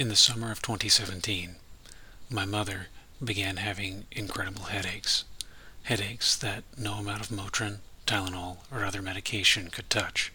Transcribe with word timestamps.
In 0.00 0.08
the 0.08 0.16
summer 0.16 0.50
of 0.50 0.62
2017, 0.62 1.56
my 2.30 2.46
mother 2.46 2.86
began 3.22 3.58
having 3.58 4.06
incredible 4.10 4.62
headaches. 4.62 5.24
Headaches 5.82 6.34
that 6.36 6.64
no 6.74 6.94
amount 6.94 7.20
of 7.20 7.28
Motrin, 7.28 7.80
Tylenol, 8.06 8.60
or 8.72 8.82
other 8.82 9.02
medication 9.02 9.68
could 9.68 9.90
touch. 9.90 10.32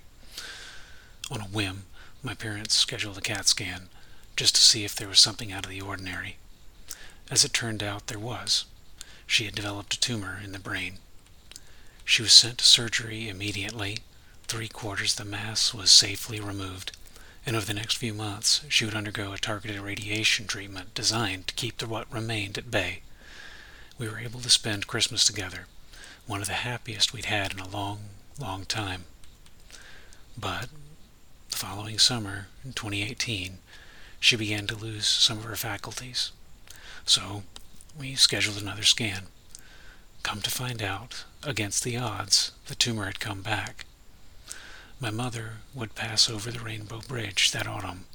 On 1.31 1.41
a 1.41 1.45
whim, 1.45 1.85
my 2.21 2.35
parents 2.35 2.75
scheduled 2.75 3.17
a 3.17 3.21
CAT 3.21 3.47
scan 3.47 3.89
just 4.35 4.53
to 4.53 4.61
see 4.61 4.85
if 4.85 4.93
there 4.93 5.07
was 5.07 5.19
something 5.19 5.51
out 5.51 5.65
of 5.65 5.71
the 5.71 5.81
ordinary. 5.81 6.37
As 7.31 7.43
it 7.43 7.51
turned 7.51 7.81
out, 7.81 8.05
there 8.05 8.19
was. 8.19 8.65
She 9.25 9.45
had 9.45 9.55
developed 9.55 9.95
a 9.95 9.99
tumor 9.99 10.39
in 10.43 10.51
the 10.51 10.59
brain. 10.59 10.99
She 12.03 12.21
was 12.21 12.33
sent 12.33 12.59
to 12.59 12.65
surgery 12.65 13.27
immediately. 13.27 13.97
Three 14.47 14.67
quarters 14.67 15.13
of 15.13 15.25
the 15.25 15.31
mass 15.31 15.73
was 15.73 15.89
safely 15.89 16.39
removed 16.39 16.91
and 17.45 17.55
over 17.55 17.65
the 17.65 17.73
next 17.73 17.97
few 17.97 18.13
months 18.13 18.65
she 18.69 18.85
would 18.85 18.95
undergo 18.95 19.33
a 19.33 19.37
targeted 19.37 19.79
radiation 19.79 20.47
treatment 20.47 20.93
designed 20.93 21.47
to 21.47 21.53
keep 21.53 21.77
the 21.77 21.87
what 21.87 22.11
remained 22.11 22.57
at 22.57 22.71
bay. 22.71 23.01
We 23.97 24.09
were 24.09 24.19
able 24.19 24.39
to 24.41 24.49
spend 24.49 24.87
Christmas 24.87 25.25
together, 25.25 25.67
one 26.25 26.41
of 26.41 26.47
the 26.47 26.53
happiest 26.53 27.13
we'd 27.13 27.25
had 27.25 27.53
in 27.53 27.59
a 27.59 27.67
long, 27.67 27.99
long 28.39 28.65
time. 28.65 29.05
But 30.37 30.69
the 31.49 31.57
following 31.57 31.99
summer, 31.99 32.47
in 32.63 32.73
2018, 32.73 33.59
she 34.19 34.35
began 34.35 34.67
to 34.67 34.75
lose 34.75 35.07
some 35.07 35.37
of 35.37 35.43
her 35.45 35.55
faculties. 35.55 36.31
So 37.05 37.43
we 37.97 38.15
scheduled 38.15 38.61
another 38.61 38.83
scan. 38.83 39.27
Come 40.23 40.41
to 40.41 40.49
find 40.49 40.81
out, 40.81 41.23
against 41.43 41.83
the 41.83 41.95
odds, 41.95 42.51
the 42.67 42.75
tumor 42.75 43.05
had 43.05 43.19
come 43.19 43.41
back 43.41 43.84
my 44.99 45.11
mother 45.11 45.53
would 45.73 45.95
pass 45.95 46.29
over 46.29 46.51
the 46.51 46.59
Rainbow 46.59 47.01
Bridge 47.07 47.51
that 47.51 47.67
autumn, 47.67 48.05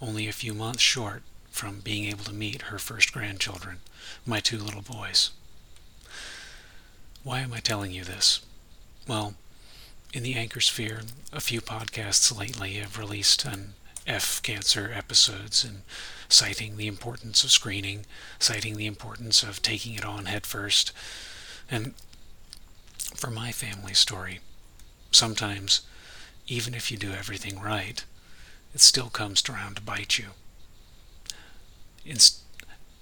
only 0.00 0.26
a 0.26 0.32
few 0.32 0.54
months 0.54 0.82
short 0.82 1.22
from 1.50 1.80
being 1.80 2.04
able 2.06 2.24
to 2.24 2.32
meet 2.32 2.62
her 2.62 2.78
first 2.78 3.12
grandchildren, 3.12 3.78
my 4.26 4.40
two 4.40 4.58
little 4.58 4.82
boys. 4.82 5.30
Why 7.22 7.40
am 7.40 7.52
I 7.52 7.60
telling 7.60 7.92
you 7.92 8.04
this? 8.04 8.40
Well, 9.06 9.34
in 10.12 10.22
the 10.22 10.34
anchor 10.34 10.60
sphere, 10.60 11.02
a 11.32 11.40
few 11.40 11.60
podcasts 11.60 12.36
lately 12.36 12.74
have 12.74 12.98
released 12.98 13.44
an 13.44 13.74
F 14.06 14.42
cancer 14.42 14.92
episodes 14.94 15.64
and 15.64 15.82
citing 16.28 16.76
the 16.76 16.86
importance 16.86 17.44
of 17.44 17.50
screening, 17.50 18.04
citing 18.38 18.76
the 18.76 18.86
importance 18.86 19.42
of 19.42 19.62
taking 19.62 19.94
it 19.94 20.04
on 20.04 20.26
headfirst. 20.26 20.92
And 21.70 21.94
for 23.14 23.30
my 23.30 23.52
family 23.52 23.94
story, 23.94 24.40
sometimes 25.10 25.82
even 26.46 26.74
if 26.74 26.90
you 26.90 26.96
do 26.96 27.12
everything 27.12 27.60
right, 27.60 28.04
it 28.74 28.80
still 28.80 29.08
comes 29.08 29.42
around 29.48 29.76
to 29.76 29.82
bite 29.82 30.18
you. 30.18 30.26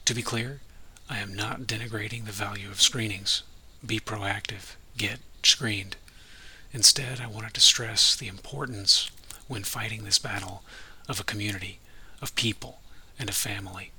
to 0.04 0.14
be 0.14 0.22
clear, 0.22 0.60
I 1.08 1.18
am 1.18 1.34
not 1.34 1.62
denigrating 1.62 2.24
the 2.24 2.32
value 2.32 2.70
of 2.70 2.80
screenings. 2.80 3.42
Be 3.84 3.98
proactive. 3.98 4.74
Get 4.96 5.20
screened. 5.42 5.96
Instead, 6.72 7.20
I 7.20 7.26
wanted 7.26 7.54
to 7.54 7.60
stress 7.60 8.16
the 8.16 8.28
importance, 8.28 9.10
when 9.48 9.64
fighting 9.64 10.04
this 10.04 10.18
battle, 10.18 10.62
of 11.08 11.20
a 11.20 11.24
community, 11.24 11.78
of 12.20 12.34
people, 12.34 12.80
and 13.18 13.28
a 13.28 13.32
family. 13.32 13.90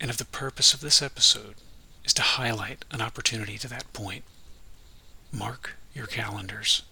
And 0.00 0.10
if 0.10 0.16
the 0.16 0.24
purpose 0.24 0.72
of 0.72 0.80
this 0.80 1.02
episode 1.02 1.56
is 2.04 2.14
to 2.14 2.22
highlight 2.22 2.84
an 2.90 3.00
opportunity 3.00 3.58
to 3.58 3.68
that 3.68 3.92
point, 3.92 4.24
mark 5.32 5.74
your 5.94 6.06
calendars 6.06 6.82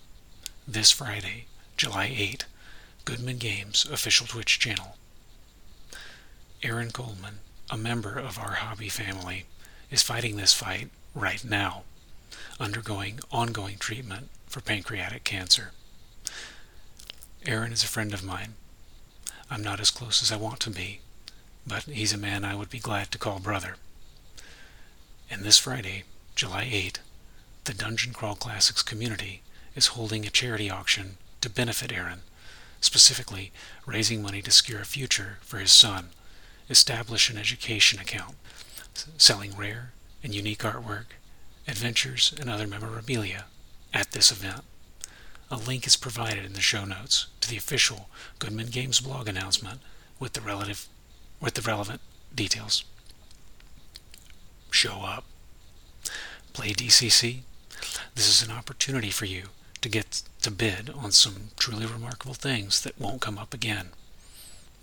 this 0.70 0.90
Friday, 0.90 1.46
July 1.78 2.12
8, 2.14 2.44
Goodman 3.06 3.38
Games 3.38 3.86
official 3.90 4.26
Twitch 4.26 4.58
channel. 4.58 4.96
Aaron 6.62 6.90
Coleman, 6.90 7.38
a 7.70 7.78
member 7.78 8.18
of 8.18 8.38
our 8.38 8.52
hobby 8.52 8.90
family, 8.90 9.46
is 9.90 10.02
fighting 10.02 10.36
this 10.36 10.52
fight 10.52 10.90
right 11.14 11.42
now, 11.42 11.84
undergoing 12.60 13.20
ongoing 13.32 13.78
treatment 13.78 14.28
for 14.46 14.60
pancreatic 14.60 15.24
cancer. 15.24 15.70
Aaron 17.46 17.72
is 17.72 17.82
a 17.82 17.88
friend 17.88 18.12
of 18.12 18.22
mine. 18.22 18.52
I'm 19.50 19.62
not 19.62 19.80
as 19.80 19.90
close 19.90 20.22
as 20.22 20.30
I 20.30 20.36
want 20.36 20.60
to 20.60 20.70
be, 20.70 21.00
but 21.66 21.84
he's 21.84 22.12
a 22.12 22.18
man 22.18 22.44
I 22.44 22.54
would 22.54 22.68
be 22.68 22.78
glad 22.78 23.10
to 23.12 23.18
call 23.18 23.38
brother. 23.38 23.76
And 25.30 25.44
this 25.44 25.56
Friday, 25.56 26.04
July 26.34 26.68
8, 26.70 27.00
the 27.64 27.72
Dungeon 27.72 28.12
Crawl 28.12 28.34
Classics 28.34 28.82
community 28.82 29.40
is 29.78 29.86
holding 29.88 30.26
a 30.26 30.30
charity 30.30 30.68
auction 30.68 31.18
to 31.40 31.48
benefit 31.48 31.92
Aaron, 31.92 32.22
specifically 32.80 33.52
raising 33.86 34.20
money 34.20 34.42
to 34.42 34.50
secure 34.50 34.80
a 34.80 34.84
future 34.84 35.38
for 35.40 35.58
his 35.58 35.70
son, 35.70 36.08
establish 36.68 37.30
an 37.30 37.38
education 37.38 38.00
account, 38.00 38.34
selling 39.16 39.56
rare 39.56 39.92
and 40.24 40.34
unique 40.34 40.64
artwork, 40.64 41.14
adventures, 41.68 42.34
and 42.40 42.50
other 42.50 42.66
memorabilia 42.66 43.44
at 43.94 44.10
this 44.10 44.32
event. 44.32 44.64
A 45.48 45.56
link 45.56 45.86
is 45.86 45.94
provided 45.94 46.44
in 46.44 46.54
the 46.54 46.60
show 46.60 46.84
notes 46.84 47.28
to 47.40 47.48
the 47.48 47.56
official 47.56 48.08
Goodman 48.40 48.66
Games 48.66 49.00
blog 49.00 49.28
announcement 49.28 49.78
with 50.18 50.32
the 50.32 50.40
relative 50.40 50.88
with 51.40 51.54
the 51.54 51.62
relevant 51.62 52.00
details. 52.34 52.82
Show 54.72 55.02
up. 55.04 55.24
Play 56.52 56.72
DCC. 56.72 57.42
This 58.16 58.28
is 58.28 58.42
an 58.42 58.52
opportunity 58.52 59.10
for 59.10 59.24
you 59.24 59.44
to 59.80 59.88
get 59.88 60.22
to 60.42 60.50
bid 60.50 60.90
on 60.90 61.12
some 61.12 61.50
truly 61.58 61.86
remarkable 61.86 62.34
things 62.34 62.82
that 62.82 63.00
won't 63.00 63.20
come 63.20 63.38
up 63.38 63.54
again. 63.54 63.88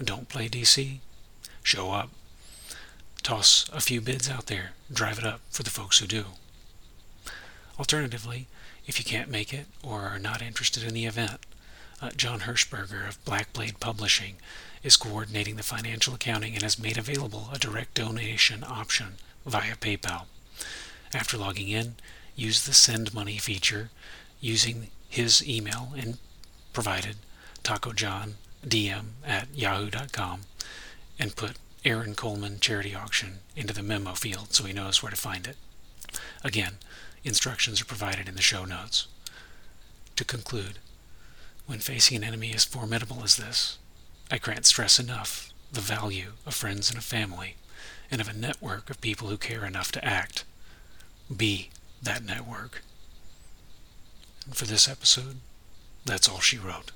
Don't 0.03 0.29
play 0.29 0.49
DC? 0.49 0.99
Show 1.63 1.91
up. 1.91 2.09
Toss 3.23 3.67
a 3.73 3.81
few 3.81 4.01
bids 4.01 4.29
out 4.29 4.47
there. 4.47 4.71
Drive 4.91 5.19
it 5.19 5.25
up 5.25 5.41
for 5.49 5.63
the 5.63 5.69
folks 5.69 5.99
who 5.99 6.07
do. 6.07 6.25
Alternatively, 7.79 8.47
if 8.85 8.99
you 8.99 9.05
can't 9.05 9.29
make 9.29 9.53
it 9.53 9.65
or 9.83 10.01
are 10.01 10.19
not 10.19 10.41
interested 10.41 10.83
in 10.83 10.93
the 10.93 11.05
event, 11.05 11.39
uh, 12.01 12.11
John 12.11 12.41
Hershberger 12.41 13.07
of 13.07 13.23
Black 13.25 13.51
Blade 13.53 13.79
Publishing 13.79 14.35
is 14.83 14.97
coordinating 14.97 15.55
the 15.55 15.63
financial 15.63 16.13
accounting 16.13 16.53
and 16.53 16.61
has 16.61 16.77
made 16.77 16.97
available 16.97 17.49
a 17.51 17.57
direct 17.57 17.95
donation 17.95 18.63
option 18.63 19.15
via 19.45 19.75
PayPal. 19.75 20.25
After 21.13 21.37
logging 21.37 21.69
in, 21.69 21.95
use 22.35 22.63
the 22.65 22.73
Send 22.73 23.13
Money 23.13 23.37
feature 23.37 23.89
using 24.45 24.89
his 25.09 25.45
email 25.47 25.91
and 25.97 26.19
provided 26.71 27.15
tacojohndm 27.63 29.05
at 29.25 29.47
yahoo.com 29.55 30.41
and 31.17 31.35
put 31.35 31.57
Aaron 31.83 32.13
Coleman 32.13 32.59
Charity 32.59 32.93
Auction 32.93 33.39
into 33.55 33.73
the 33.73 33.81
memo 33.81 34.13
field 34.13 34.53
so 34.53 34.65
he 34.65 34.73
knows 34.73 35.01
where 35.01 35.09
to 35.09 35.15
find 35.15 35.47
it. 35.47 35.57
Again, 36.43 36.73
instructions 37.23 37.81
are 37.81 37.85
provided 37.85 38.29
in 38.29 38.35
the 38.35 38.41
show 38.43 38.65
notes. 38.65 39.07
To 40.15 40.23
conclude, 40.23 40.77
when 41.65 41.79
facing 41.79 42.17
an 42.17 42.23
enemy 42.23 42.53
as 42.53 42.65
formidable 42.65 43.23
as 43.23 43.37
this, 43.37 43.79
I 44.29 44.37
can't 44.37 44.65
stress 44.65 44.99
enough 44.99 45.51
the 45.71 45.81
value 45.81 46.33
of 46.45 46.53
friends 46.53 46.89
and 46.89 46.99
a 46.99 47.01
family, 47.01 47.55
and 48.11 48.21
of 48.21 48.29
a 48.29 48.33
network 48.33 48.91
of 48.91 49.01
people 49.01 49.27
who 49.27 49.37
care 49.37 49.65
enough 49.65 49.91
to 49.93 50.05
act. 50.05 50.45
Be 51.35 51.69
that 52.03 52.23
network. 52.23 52.83
For 54.51 54.65
this 54.65 54.87
episode, 54.87 55.37
that's 56.05 56.29
all 56.29 56.39
she 56.39 56.57
wrote. 56.57 56.91